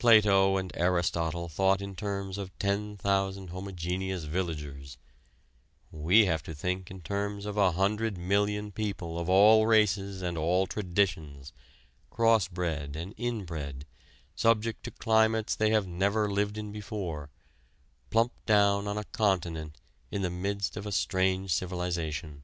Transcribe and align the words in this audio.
Plato 0.00 0.56
and 0.56 0.76
Aristotle 0.76 1.48
thought 1.48 1.80
in 1.80 1.94
terms 1.94 2.38
of 2.38 2.50
ten 2.58 2.96
thousand 2.96 3.50
homogeneous 3.50 4.24
villagers; 4.24 4.98
we 5.92 6.24
have 6.26 6.42
to 6.42 6.56
think 6.56 6.90
in 6.90 7.02
terms 7.02 7.46
of 7.46 7.56
a 7.56 7.70
hundred 7.70 8.18
million 8.18 8.72
people 8.72 9.16
of 9.16 9.28
all 9.28 9.66
races 9.68 10.22
and 10.22 10.36
all 10.36 10.66
traditions, 10.66 11.52
crossbred 12.10 12.96
and 12.96 13.14
inbred, 13.16 13.86
subject 14.34 14.82
to 14.82 14.90
climates 14.90 15.54
they 15.54 15.70
have 15.70 15.86
never 15.86 16.28
lived 16.28 16.58
in 16.58 16.72
before, 16.72 17.30
plumped 18.10 18.44
down 18.46 18.88
on 18.88 18.98
a 18.98 19.04
continent 19.04 19.78
in 20.10 20.22
the 20.22 20.30
midst 20.30 20.76
of 20.76 20.84
a 20.84 20.90
strange 20.90 21.52
civilization. 21.52 22.42